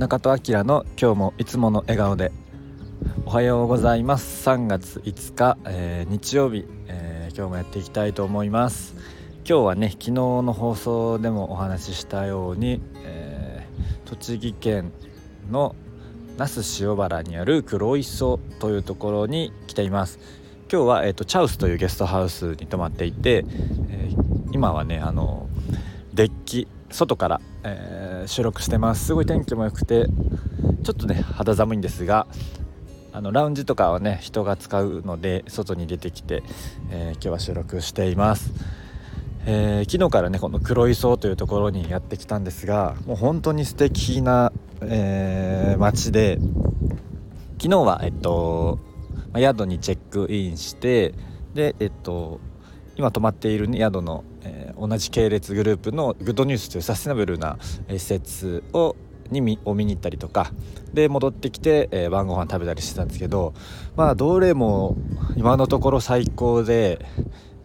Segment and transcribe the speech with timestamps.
[0.00, 2.32] 中戸明の今日もいつもの笑顔で。
[3.26, 4.48] おはようございます。
[4.48, 8.94] 3月5日、えー、日曜日、えー、今日もやっていきたいと思います。
[9.46, 14.90] 今日はね昨日の放送でもお話ししたように、えー、栃木県
[15.50, 15.76] の
[16.38, 20.18] 那須塩原にある黒磯というところに来ています。
[20.72, 23.44] 今日は、えーと、チャウスというゲストハウスに泊まっていて、
[23.90, 24.08] え
[24.52, 25.46] 今はねあの
[26.14, 29.06] デッキ外から、えー、収録してます。
[29.06, 30.06] すごい天気も良くて
[30.82, 32.26] ちょっとね肌寒いんですが
[33.12, 36.42] あのラウンジとかはね人が使うので外に出てきて、
[36.90, 38.52] えー、今日は収録しています、
[39.46, 46.38] えー、昨日からねこの黒磯というところにやってきたんですがもう本当に素敵な、えー、街で
[47.58, 48.78] 昨日はえっと
[49.36, 51.14] 宿にチェックインして
[51.54, 52.40] でえっと
[52.96, 54.24] 今泊まっている、ね、宿の、
[54.80, 58.96] 同じ系列グループのグッドニュースというサステナブルな施設を
[59.30, 60.50] にを見に行ったりとか
[60.92, 63.54] で戻ってきて、えー、晩ご飯食べたりしてたんですけど
[63.94, 64.96] まあどれも
[65.36, 67.06] 今のところ最高で、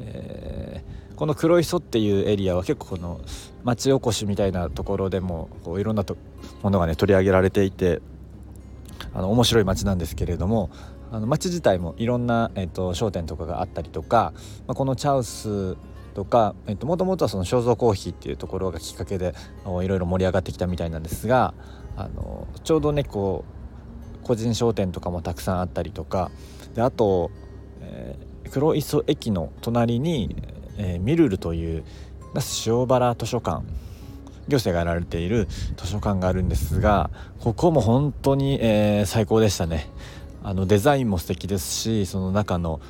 [0.00, 3.20] えー、この黒磯っていうエリアは結構この
[3.62, 6.16] 町おこしみたいなところでもこういろんなと
[6.62, 8.02] ものがね取り上げられていて
[9.14, 10.70] あの面白い町なんですけれども
[11.12, 14.32] あの街自体もいろんな、えーと、商店とかがあったりとか、
[14.66, 15.76] まあ、このチャウス
[16.14, 21.54] とかもともとはその肖像コーヒーっていうところがきっかけでいろいろ盛り上がってきたみたいなんですが
[21.96, 23.44] あのちょうどねこ
[24.22, 26.30] う個人商店とかもたくさんあったりとか
[26.74, 27.30] であと、
[27.80, 30.36] えー、黒磯駅の隣に、
[30.78, 31.84] えー、ミルルという
[32.34, 33.62] 那須塩原図書館
[34.48, 35.46] 行政がやられている
[35.76, 39.90] 図書館があるんですがここも本当に、えー、最高でしたね。
[40.44, 42.80] あのデザインも素敵ですしその中の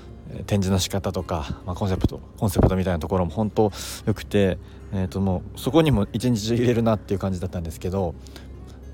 [0.47, 3.71] 展示の仕方とか、まあ、コンセプトコンセプトみたいなところも本当
[4.07, 4.59] 良くて、
[4.93, 8.15] えー、ともうそこにも一日中入れるなっていう感じだったんですけど、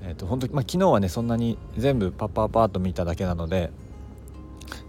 [0.03, 3.71] えー、と本当まあ、昨日はねそんなに全部パッパーパーと見ただけなので、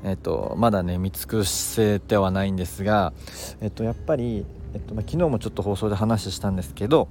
[0.04, 3.12] えー、とまだね見尽くせてはないんですが、
[3.60, 7.08] えー、とやっぱり、えーとまあ、昨日もちょっと放送で話したんですけど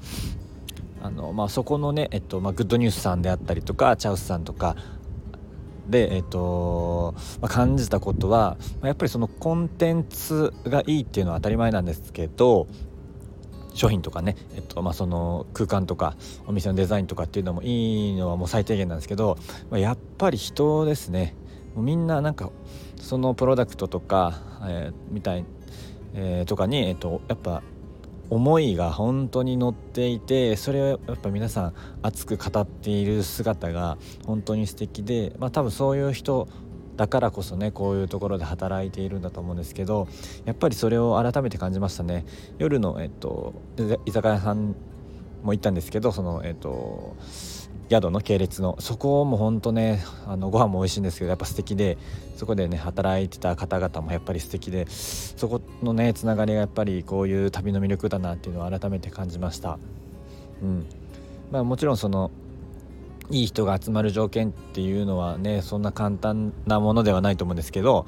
[1.01, 4.75] あのまあ、そこのね、えっとまあ、グッドニュースさんであったりとかチャウスさんとか
[5.89, 12.67] で、えっとまあ、感じたことはまやっぱりそのコンテンツがいいっていうのは当たり前なんですけど
[13.73, 16.15] 商品とかね、えっとまあ、その空間とか
[16.47, 19.37] お店のデザインとかっていうのもいいのはもう最低限なんですけど、
[19.69, 21.35] まあ、やっぱり人ですね
[21.75, 22.51] もうみんななんか
[22.97, 25.45] そのプロダクトとか、えー、みたい、
[26.13, 27.63] えー、とかに、えっと、やっぱ
[28.29, 36.47] 思いが本当に乗っていてそれをやっぱ皆さん熱く語っている姿が本当に素敵でまあ多分そういう人
[36.95, 40.07] だからこそねこういうところで働いているんだと思うんですけど
[40.45, 42.25] やっぱりそれを改めて感じましたね。
[42.57, 43.53] 夜の、えっと、
[44.05, 44.75] 居酒屋さん
[45.43, 47.15] も行ったんですけどそのえっと
[47.89, 51.97] 宿の系列のそこも本当ねあのご飯も美味しいんですけどやっぱ素敵で
[52.35, 59.79] そこでね働いてた方々もやっぱり素敵でそこのねつながりがやっぱりこういう旅の魅力だなっていうのを改めて感じました。
[60.61, 60.85] うん
[61.51, 62.31] まあ、もちろんその
[63.31, 68.05] いい人が集まる条件っていうのはねそんな簡単なものではないと思うんですけど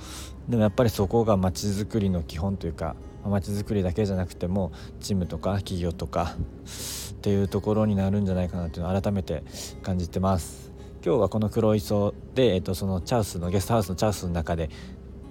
[0.49, 6.35] でもやっぱりそこがまちづくりの基本というかまちづくりだけじゃなくてもチームとか企業とか
[7.21, 9.43] っていうところになるんじゃないかなっていうのを改めて
[9.83, 10.71] 感じてます。
[11.05, 14.71] 今日はこの黒磯で、えっと、そのチャウスのゲストハウスのチャウスの中で、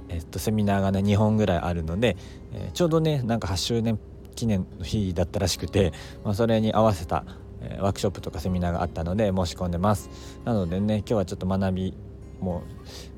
[0.08, 2.16] えっと、セミナーがね2本ぐらいあるので、
[2.52, 3.98] えー、ちょうどねなんか8周年
[4.36, 5.92] 記念の日だったらしくて、
[6.24, 7.24] まあ、それに合わせた、
[7.60, 10.10] え、ワークショップとかセミナーがあったので申し込んでます。
[10.44, 11.94] なのでね今日はちょっと学び
[12.38, 12.62] も、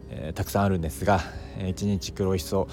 [0.08, 1.20] えー、たくさんあるんですが、
[1.58, 2.66] えー、一日黒磯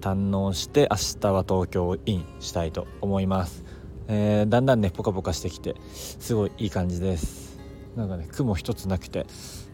[0.00, 3.64] 堪能して明日は東京インしたいと思います。
[4.08, 7.58] えー、だんだんねポカポカしてきてすごいいい感じです。
[7.94, 9.26] なんかね雲一つなくて、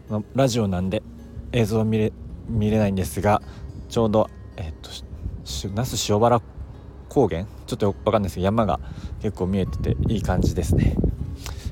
[0.09, 1.01] ま、ラジオなんで
[1.51, 2.11] 映像は見れ
[2.47, 3.41] 見れないんですが
[3.89, 4.89] ちょうどえー、っと
[5.73, 6.41] 那須塩原
[7.07, 7.45] 高原？
[7.65, 8.79] ちょっと分かんないですけど山が
[9.21, 10.95] 結構見えてていい感じですね。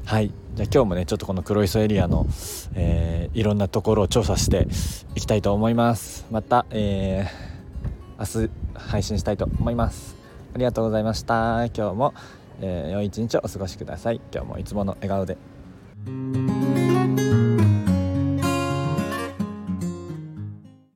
[0.06, 0.32] はい。
[0.56, 2.28] じゃあ今日もねちょっとこの黒磯エリアの、
[2.76, 4.68] えー、いろんなところを調査して
[5.16, 6.26] いきたいと思います。
[6.30, 10.16] また、えー、明日配信したいと思います。
[10.54, 11.66] ありがとうございました。
[11.66, 12.14] 今日も
[12.62, 14.22] えー、良い一日をお過ごしください。
[14.34, 15.38] 今日もいつもの笑顔で。